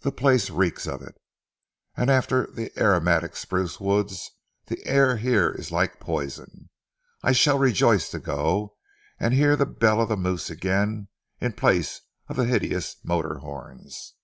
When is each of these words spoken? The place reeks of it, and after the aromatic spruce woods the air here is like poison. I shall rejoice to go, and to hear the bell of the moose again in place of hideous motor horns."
The 0.00 0.12
place 0.12 0.48
reeks 0.48 0.86
of 0.86 1.02
it, 1.02 1.16
and 1.94 2.10
after 2.10 2.46
the 2.46 2.72
aromatic 2.78 3.36
spruce 3.36 3.78
woods 3.78 4.30
the 4.68 4.82
air 4.86 5.18
here 5.18 5.50
is 5.50 5.70
like 5.70 6.00
poison. 6.00 6.70
I 7.22 7.32
shall 7.32 7.58
rejoice 7.58 8.08
to 8.12 8.18
go, 8.18 8.76
and 9.20 9.32
to 9.32 9.36
hear 9.36 9.56
the 9.56 9.66
bell 9.66 10.00
of 10.00 10.08
the 10.08 10.16
moose 10.16 10.48
again 10.48 11.08
in 11.38 11.52
place 11.52 12.00
of 12.28 12.38
hideous 12.38 12.96
motor 13.04 13.40
horns." 13.40 14.14